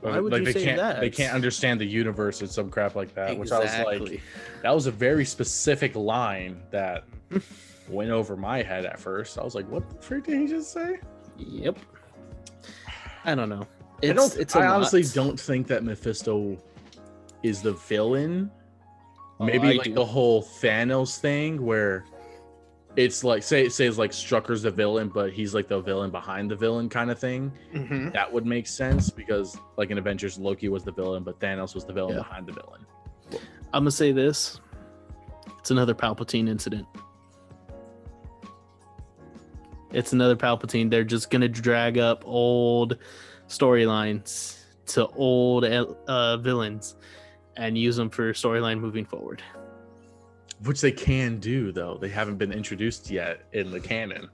[0.00, 1.00] Why would like you they say can't that?
[1.00, 4.20] they can't understand the universe or some crap like that which i was like
[4.62, 7.04] that was a very specific line that
[7.88, 10.72] went over my head at first i was like what the frick did he just
[10.72, 10.98] say
[11.38, 11.78] Yep.
[13.24, 13.62] I don't know.
[13.62, 15.14] i It's don't it's i honestly lot.
[15.14, 16.58] don't think that mephisto
[17.46, 18.50] is the villain
[19.38, 19.94] Oh, maybe I like do.
[19.94, 22.04] the whole thanos thing where
[22.96, 26.50] it's like say say it's like strucker's the villain but he's like the villain behind
[26.50, 28.12] the villain kind of thing Mhm.
[28.14, 31.84] that would make sense because like in avengers loki was the villain but thanos was
[31.84, 32.22] the villain Yeah.
[32.22, 32.86] behind the villain
[33.74, 34.60] I'm gonna say this.
[35.58, 36.86] It's another Palpatine incident.
[39.92, 40.90] It's another Palpatine.
[40.90, 42.96] They're just gonna drag up old
[43.48, 46.94] storylines to old uh, villains
[47.56, 49.42] and use them for storyline moving forward.
[50.64, 54.28] which they can do though they haven't been introduced yet in the canon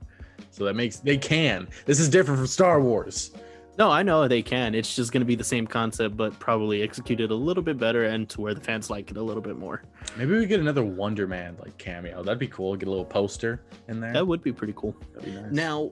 [0.51, 3.33] so that makes they can this is different from star wars
[3.79, 4.75] No, I know they can.
[4.75, 8.05] It's just going to be the same concept, but probably executed a little bit better
[8.05, 9.83] and to where the fans like it a little bit more.
[10.19, 13.63] maybe we get another wonder man like cameo that'd be cool get a little poster
[13.89, 14.95] in there That would be pretty cool.
[15.15, 15.53] That'd be nice.
[15.53, 15.91] Now,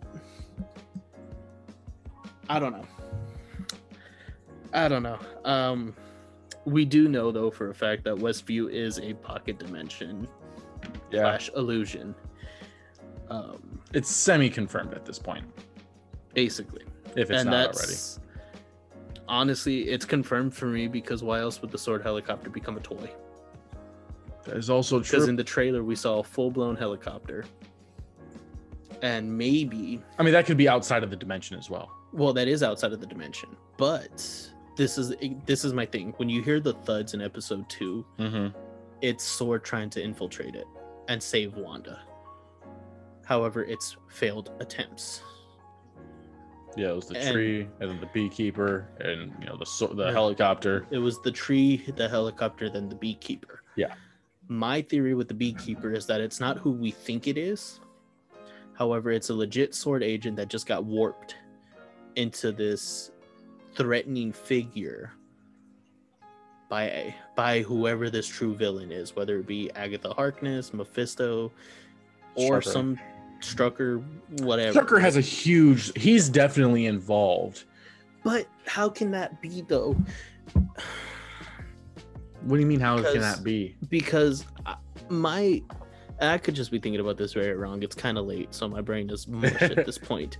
[2.50, 2.84] I don't know.
[4.74, 5.18] I don't know.
[5.44, 5.94] Um,
[6.64, 10.28] we do know though for a fact that Westview is a pocket dimension
[11.10, 12.14] Yeah, slash illusion.
[13.28, 15.44] Um, it's semi-confirmed at this point,
[16.34, 16.82] basically,
[17.16, 17.94] if it's and not already.
[19.28, 23.10] honestly, it's confirmed for me because why else would the sword helicopter become a toy?
[24.44, 25.18] That is also true.
[25.18, 27.44] Because in the trailer we saw a full blown helicopter,
[29.02, 31.90] and maybe I mean, that could be outside of the dimension as well.
[32.12, 35.14] well that is outside of the dimension, but this is
[35.46, 36.12] this is my thing.
[36.16, 38.56] When you hear the thuds in episode two, Mm-hmm.
[39.02, 40.66] it's Sword trying to infiltrate it
[41.08, 42.00] and save Wanda.
[43.24, 45.22] However, it's failed attempts.
[46.76, 50.04] Yeah, it was the And- tree, and then the beekeeper, and you know the the
[50.06, 50.12] Yeah.
[50.12, 50.86] helicopter.
[50.90, 53.62] It was the tree, the helicopter, then the beekeeper.
[53.76, 53.94] Yeah.
[54.48, 57.80] My theory with the beekeeper is that it's not who we think it is.
[58.74, 61.36] However, it's a legit sword agent that just got warped
[62.16, 63.10] into this
[63.74, 65.12] threatening figure
[66.68, 71.50] by by whoever this true villain is, whether it be Agatha Harkness, Mephisto,
[72.34, 72.72] or Strucker.
[72.72, 72.98] some
[73.40, 74.04] Strucker,
[74.42, 74.80] whatever.
[74.80, 75.92] Strucker has a huge.
[75.98, 77.64] He's definitely involved.
[78.22, 79.96] But how can that be though?
[82.42, 82.80] What do you mean?
[82.80, 83.76] How can that be?
[83.88, 84.76] because I-
[85.08, 85.62] my
[86.20, 87.82] I could just be thinking about this very wrong.
[87.82, 90.36] It's kind of late, so my brain is mush at this point.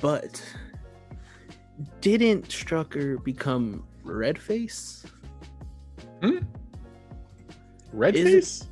[0.00, 0.42] But
[2.00, 5.04] didn't Strucker become Redface?
[7.92, 8.68] Red Is it- face?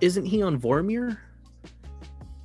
[0.00, 1.16] Isn't he on Vormir?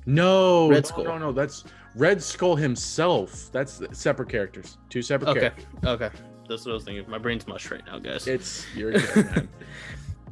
[0.06, 1.04] No, Red no, Skull.
[1.04, 1.64] No, no, that's
[1.96, 3.50] Red Skull himself.
[3.52, 4.78] That's separate characters.
[4.88, 5.66] Two separate Okay, characters.
[5.84, 6.10] okay,
[6.48, 7.10] that's what I was thinking.
[7.10, 8.26] My brain's mush right now, guys.
[8.26, 9.48] It's you're good, man.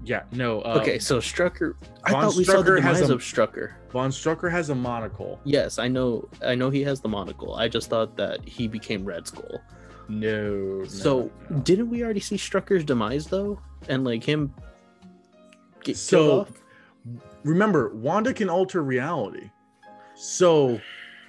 [0.06, 0.60] Yeah, no.
[0.62, 1.74] Uh, okay, so Strucker.
[2.04, 3.72] I Von thought we saw the Strucker has demise a- of Strucker.
[3.90, 5.40] Von Strucker has a monocle.
[5.44, 6.28] Yes, I know.
[6.44, 7.56] I know he has the monocle.
[7.56, 9.60] I just thought that he became Red Skull.
[10.08, 10.78] No.
[10.78, 11.58] no, So no.
[11.58, 14.54] didn't we already see Strucker's demise though, and like him
[15.82, 16.52] get So- killed off?
[17.42, 19.50] remember, Wanda can alter reality.
[20.14, 20.80] So,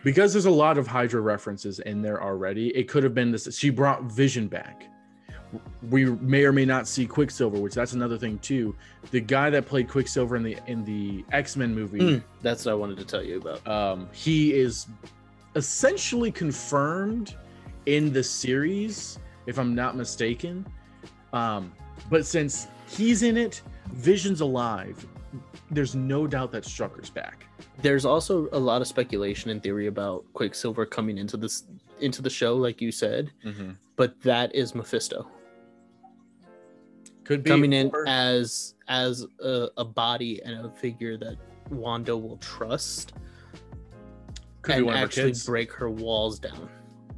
[0.04, 3.48] because there's a lot of Hydra references in there already, it could have been this.
[3.58, 4.84] She brought Vision back.
[5.90, 8.76] We may or may not see Quicksilver, which that's another thing too.
[9.12, 12.72] The guy that played Quicksilver in the in the X Men movie, Mm, that's what
[12.74, 13.66] I wanted to tell you about.
[13.68, 14.88] um, he is
[15.56, 17.36] essentially confirmed
[17.86, 20.66] in the series, if I'm not mistaken.
[21.34, 21.72] Um,
[22.10, 23.62] but since he's in it,
[23.94, 25.06] Vision's alive.
[25.72, 27.46] There's no doubt that Strucker's back.
[27.82, 31.64] There's also a lot of speculation and theory about Quicksilver coming into this
[32.00, 33.72] into the show, like you said, mm-hmm.
[33.96, 35.28] but that is Mephisto
[37.24, 41.36] Could be coming in or- as as a, a body and a figure that
[41.70, 43.14] Wanda will trust
[44.62, 45.46] could be and one of her actually kids.
[45.46, 46.70] break her walls down.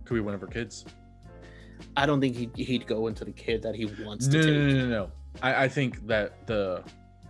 [0.06, 0.86] Could be one of her kids.
[1.96, 4.54] I don't think he'd, he'd go into the kid that he wants to No, take.
[4.54, 5.12] no, no, no, no.
[5.42, 6.84] I, I think that the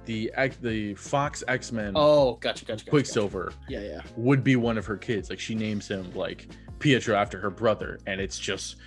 [0.05, 0.31] the
[0.61, 2.85] the Fox X Men Oh, gotcha, gotcha, gotcha.
[2.85, 2.89] gotcha.
[2.89, 4.01] Quicksilver Yeah, yeah.
[4.15, 5.29] would be one of her kids.
[5.29, 6.47] Like she names him like
[6.79, 8.77] Pietro after her brother, and it's just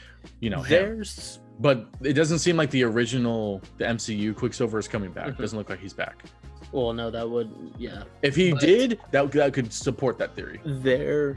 [0.40, 0.68] you know him.
[0.70, 5.28] There's But it doesn't seem like the original the MCU Quicksilver is coming back.
[5.28, 5.38] Mhm.
[5.38, 6.24] Doesn't look like he's back.
[6.72, 8.04] well, no, that would yeah.
[8.22, 10.60] If he But- did, that that could support that theory.
[10.64, 11.36] There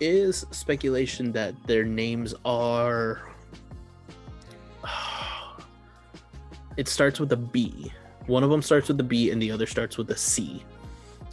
[0.00, 3.20] is speculation that their names are.
[6.78, 7.92] It starts with a B.
[8.26, 10.64] One of them starts with a B, and the other starts with a C.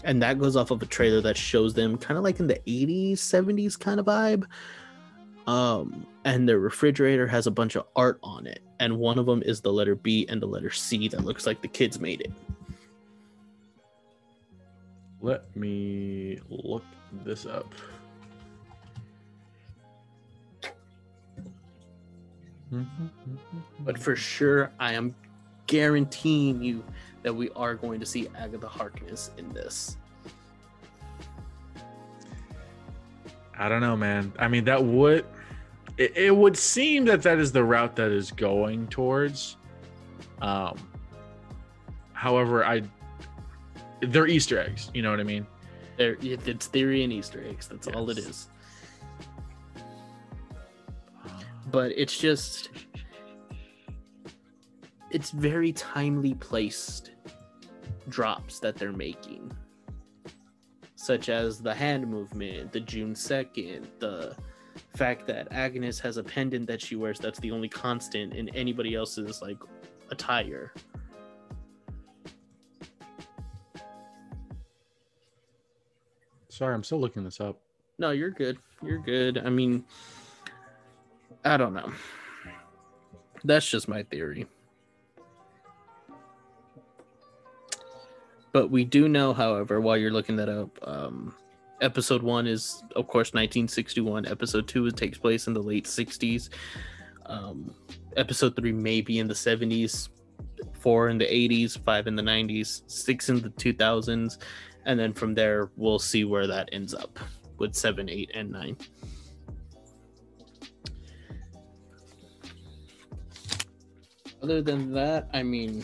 [0.03, 2.59] And that goes off of a trailer that shows them kind of like in the
[2.67, 4.45] 80s, 70s kind of vibe.
[5.47, 9.41] Um, and their refrigerator has a bunch of art on it, and one of them
[9.43, 12.31] is the letter B and the letter C that looks like the kids made it.
[15.21, 16.83] Let me look
[17.25, 17.73] this up.
[22.71, 24.03] Mm-hmm, mm-hmm, but mm-hmm.
[24.03, 25.15] for sure i am
[25.65, 26.83] guaranteeing you
[27.23, 29.97] that we are going to see agatha harkness in this
[33.61, 34.31] I don't know, man.
[34.39, 35.25] I mean, that would
[35.97, 39.57] it, it would seem that that is the route that is going towards.
[40.41, 40.77] Um,
[42.13, 42.83] however, I
[43.99, 44.89] they're Easter eggs.
[44.93, 45.45] You know what I mean?
[45.97, 48.47] there it- it's theory and easter eggs that's all it is.
[51.69, 52.69] But it's just
[55.11, 57.11] it's very timely placed
[58.09, 59.51] drops that they're making
[60.95, 64.35] such as the hand movement the june 2nd the
[64.95, 68.95] fact that agnes has a pendant that she wears that's the only constant in anybody
[68.95, 69.57] else's like
[70.11, 70.73] attire
[76.59, 77.57] Sorry, I'm still looking this up.
[77.99, 78.57] No, you're good.
[78.83, 79.37] You're good.
[79.37, 79.85] I mean,
[81.45, 81.89] I don't know.
[83.45, 84.45] That's just my theory.
[88.51, 91.35] But we do know, however, while you're looking that up, um,
[91.81, 94.25] episode one is, of course, 1961.
[94.25, 96.49] Episode two takes place in the late 60s.
[97.25, 97.73] Um,
[98.17, 100.09] episode three may be in the 70s,
[100.73, 104.39] four in the 80s, five in the 90s, six in the 2000s,
[104.85, 107.19] and then from there we'll see where that ends up
[107.57, 108.77] with seven, eight, and nine.
[114.41, 115.83] Other than that, I mean,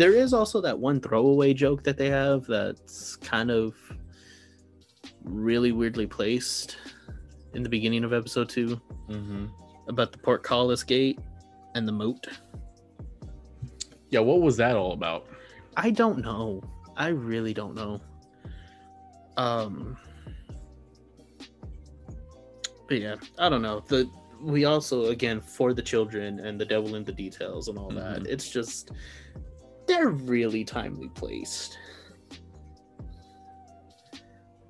[0.00, 3.74] there is also that one throwaway joke that they have that's kind of
[5.24, 6.78] really weirdly placed
[7.52, 8.80] in the beginning of episode 2
[9.10, 9.46] Mm-hmm.
[9.88, 11.18] about the portcullis gate
[11.74, 12.26] and the moat.
[14.08, 15.26] Yeah, what was that all about?
[15.76, 16.62] I don't know.
[16.96, 18.00] I really don't know.
[19.36, 19.98] Um
[22.88, 23.80] But yeah, I don't know.
[23.86, 24.08] The
[24.40, 28.20] we also again for the children and the devil in the details and all that.
[28.20, 28.28] Mhm.
[28.28, 28.92] It's just
[29.90, 31.76] they're really timely placed.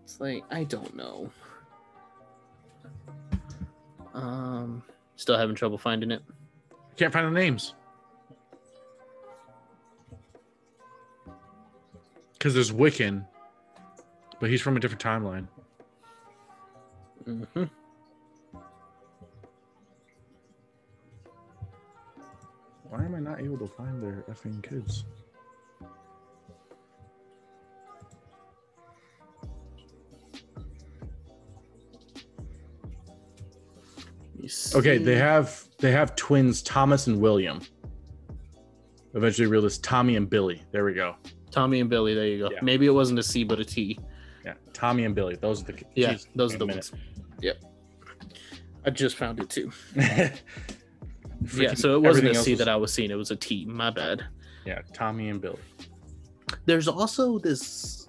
[0.02, 1.30] It's like I don't know.
[4.14, 4.82] Um
[5.16, 6.22] still having trouble finding it.
[6.96, 7.74] Can't find the names.
[12.32, 13.26] Because there's Wiccan,
[14.40, 15.46] but he's from a different timeline.
[17.26, 17.64] hmm
[23.20, 25.04] Not able to find their effing kids?
[34.74, 37.60] Okay, they have they have twins Thomas and William.
[39.14, 40.62] Eventually realized Tommy and Billy.
[40.72, 41.16] There we go.
[41.50, 42.14] Tommy and Billy.
[42.14, 42.50] There you go.
[42.50, 42.60] Yeah.
[42.62, 43.98] Maybe it wasn't a C, but a T.
[44.44, 45.36] Yeah, Tommy and Billy.
[45.36, 46.92] Those are the Yeah, those are the a ones.
[47.42, 47.62] Yep.
[48.86, 49.70] I just found it too.
[51.56, 51.70] minute.
[51.70, 53.10] yeah, so it wasn't everything a else C was- that I was seeing.
[53.10, 53.64] It was a T.
[53.66, 54.24] My bad.
[54.66, 55.58] Yeah, Tommy and Billy.
[56.66, 58.08] There's also this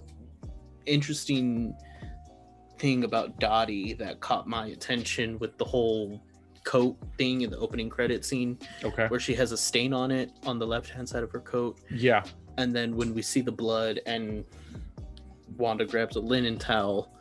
[0.86, 1.76] interesting
[2.80, 6.22] thing about Dottie that caught my attention with the whole
[6.64, 9.08] coat thing in the opening credit scene Okay.
[9.08, 11.80] where she has a stain on it on the left hand side of her coat.
[11.90, 12.24] Yeah.
[12.58, 14.44] and then when we see the blood and
[15.58, 17.16] wanda grabs a linen towel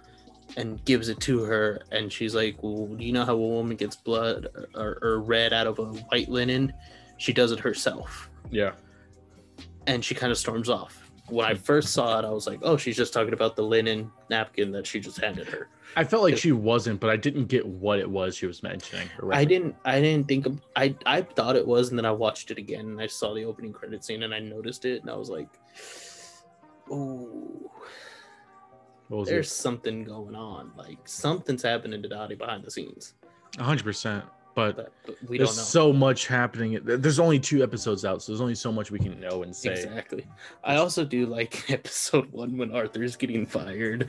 [0.56, 3.76] and gives it to her and she's like well do you know how a woman
[3.76, 6.72] gets blood or, or red out of a white linen?
[7.18, 8.30] She does it herself.
[8.50, 8.72] Yeah.
[9.86, 11.10] and she kind of storms off.
[11.28, 11.60] When i hmm.
[11.60, 14.86] first saw it i was like oh she's just talking about the linen napkin that
[14.86, 15.68] she just handed her.
[15.96, 19.08] I felt like she wasn't, but I didn't get what it was she was mentioning.
[19.20, 22.10] or i didn't i didn't think of, i i thought it was and then i
[22.12, 25.10] watched it again and i saw the opening credit scene and i noticed it and
[25.10, 25.48] i was like
[26.90, 27.70] oh
[29.24, 29.50] there's it?
[29.54, 30.72] something going on.
[30.76, 33.14] Like something's happening to Dottie behind the scenes,
[33.58, 34.24] hundred percent.
[34.54, 36.78] But but, but we there's don't know so much happening.
[36.82, 39.72] There's only two episodes out, so there's only so much we can know and say.
[39.72, 40.26] exactly.
[40.64, 44.08] I also do like episode one when Arthur's getting fired,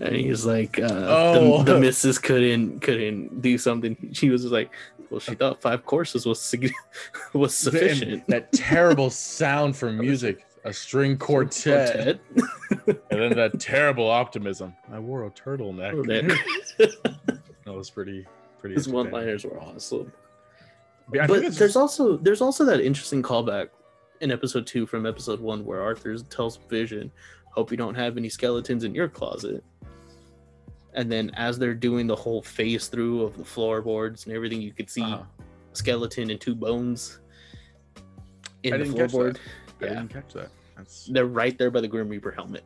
[0.00, 1.62] and he's like, uh, Oh.
[1.64, 3.96] the, the missus couldn't couldn't do something.
[4.12, 4.70] She was like,
[5.10, 6.54] well, she thought five courses was
[7.32, 8.26] was And sufficient.
[8.28, 13.00] that terrible sound for music, a string quartet, Quartet.
[13.10, 14.74] and then that terrible optimism.
[14.92, 16.06] I wore a turtleneck.
[16.06, 16.98] That-
[17.64, 18.26] that was pretty,
[18.60, 18.74] pretty.
[18.74, 20.12] His one-liners were awesome.
[21.12, 23.68] Yeah, but there's also there's also that interesting callback
[24.22, 27.12] in episode two from episode one where Arthur tells Vision,
[27.50, 29.62] "Hope you don't have any skeletons in your closet."
[30.94, 34.72] And then as they're doing the whole phase through of the floorboards and everything, you
[34.72, 35.24] could see Uh-huh.
[35.72, 37.18] a skeleton and two bones
[38.62, 39.16] in the didn't catch that.
[39.18, 39.36] floorboard.
[39.80, 40.48] I Yeah, didn't catch that.
[40.76, 42.64] That's they're right there by the Grim Reaper helmet.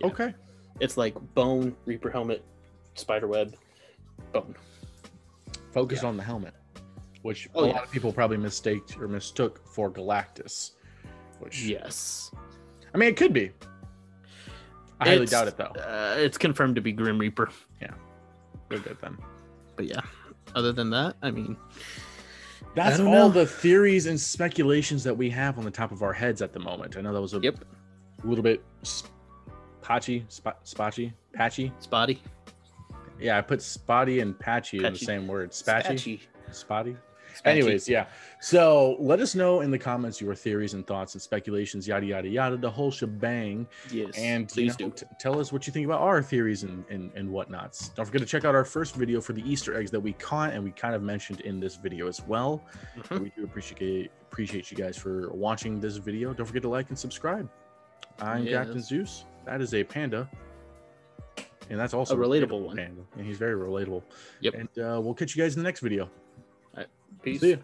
[0.00, 0.06] Yeah.
[0.06, 0.34] okay.
[0.80, 2.44] It's like bone, Reaper helmet,
[2.94, 3.54] spider web,
[4.32, 4.54] bone.
[5.72, 6.08] Focus Yeah.
[6.08, 6.54] on the helmet,
[7.22, 7.72] which Oh, a yeah.
[7.74, 10.72] lot of people probably mistaked or mistook for Galactus.
[11.40, 12.30] Which Yes.
[12.94, 13.50] I mean, it could be.
[15.00, 15.80] I highly It's- doubt it though.
[15.80, 17.50] Uh, it's confirmed to be Grim Reaper.
[17.80, 17.94] Yeah,
[18.70, 19.18] we're good then.
[19.76, 20.00] But yeah,
[20.54, 21.56] other than that, I mean,
[22.74, 23.28] That's all know.
[23.28, 26.58] the theories and speculations that we have on the top of our heads at the
[26.58, 26.96] moment.
[26.96, 27.64] I know that was a Yep.
[28.24, 28.62] little bit
[29.82, 31.72] patchy, sp- spotchy, patchy.
[31.80, 32.18] Spotty,
[33.20, 35.50] Yeah, I put spotty and patchy, in the same word.
[35.52, 36.20] Spatchy,
[36.50, 36.96] spotty.
[37.44, 38.06] Anyways, yeah.
[38.40, 42.28] So let us know in the comments your theories and thoughts and speculations, yada yada
[42.28, 43.66] yada, the whole shebang.
[43.90, 45.04] yes, And please you know, do.
[45.04, 47.94] t- tell us what you think about our theories and, and and whatnots.
[47.94, 50.52] Don't forget to check out our first video for the Easter eggs that we caught
[50.52, 52.62] and we kind of mentioned in this video as well.
[52.98, 53.20] Mhm.
[53.22, 56.32] We do appreciate appreciate you guys for watching this video.
[56.32, 57.48] Don't forget to like and subscribe.
[58.20, 58.64] I'm Yes.
[58.66, 59.24] Captain Zeus.
[59.44, 60.28] That is a panda.
[61.70, 62.78] and that's also A relatable one.
[62.78, 64.02] And, and he's very relatable.
[64.40, 64.54] Yep.
[64.54, 66.10] And uh, we'll catch you guys in the next video.
[67.22, 67.40] Peace.
[67.40, 67.58] See ya.